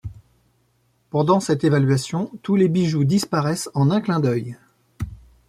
[1.11, 4.57] Pendant cette évaluation, tous les bijoux disparaissent en un clin d'œil.